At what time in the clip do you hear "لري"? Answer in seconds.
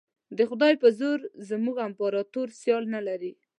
3.07-3.31